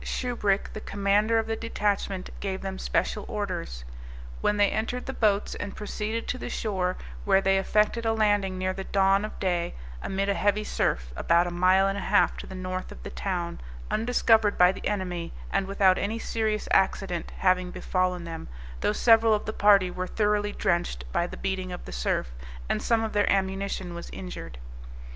Shubrick, 0.03 0.73
the 0.73 0.81
commander 0.81 1.37
of 1.37 1.45
the 1.45 1.55
detachment, 1.55 2.31
gave 2.39 2.61
them 2.63 2.79
special 2.79 3.23
orders; 3.27 3.85
when 4.41 4.57
they 4.57 4.71
entered 4.71 5.05
the 5.05 5.13
boats 5.13 5.53
and 5.53 5.75
proceeded 5.75 6.27
to 6.27 6.39
the 6.39 6.49
shore, 6.49 6.97
where 7.23 7.39
they 7.39 7.59
effected 7.59 8.03
a 8.03 8.11
landing 8.11 8.57
near 8.57 8.73
the 8.73 8.83
dawn 8.83 9.23
of 9.23 9.37
day, 9.39 9.75
amid 10.01 10.27
a 10.27 10.33
heavy 10.33 10.63
surf, 10.63 11.13
about 11.15 11.45
a 11.45 11.51
mile 11.51 11.87
and 11.87 11.99
a 11.99 12.01
half 12.01 12.35
to 12.37 12.47
the 12.47 12.55
north 12.55 12.91
of 12.91 13.03
the 13.03 13.11
town, 13.11 13.61
undiscovered 13.91 14.57
by 14.57 14.71
the 14.71 14.87
enemy, 14.87 15.33
and 15.51 15.67
without 15.67 15.99
any 15.99 16.17
serious 16.17 16.67
accident 16.71 17.31
having 17.37 17.69
befallen 17.69 18.23
them, 18.23 18.47
though 18.79 18.93
several 18.93 19.35
of 19.35 19.45
the 19.45 19.53
party 19.53 19.91
were 19.91 20.07
thoroughly 20.07 20.51
drenched 20.51 21.05
by 21.11 21.27
the 21.27 21.37
beating 21.37 21.71
of 21.71 21.85
the 21.85 21.91
surf, 21.91 22.31
and 22.67 22.81
some 22.81 23.03
of 23.03 23.13
their 23.13 23.31
ammunition 23.31 23.93
was 23.93 24.09
injured. 24.09 24.57